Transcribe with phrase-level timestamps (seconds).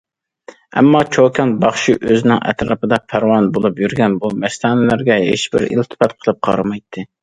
[0.79, 7.13] ئەمما چوكان باخشى ئۆزىنىڭ ئەتراپىدا پەرۋانە بولۇپ يۈرگەن بۇ مەستانىلەرگە ھېچبىر ئىلتىپات قىلىپ قارىمايتتى.